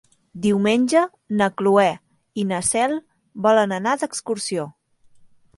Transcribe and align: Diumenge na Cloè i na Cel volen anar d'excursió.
Diumenge 0.45 1.03
na 1.41 1.49
Cloè 1.61 1.85
i 2.45 2.47
na 2.53 2.63
Cel 2.71 2.97
volen 3.47 3.77
anar 3.79 3.95
d'excursió. 4.05 4.71